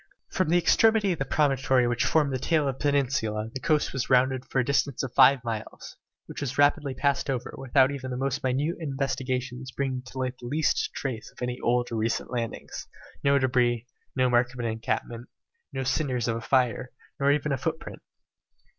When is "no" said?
13.23-13.37, 14.15-14.27, 15.71-15.83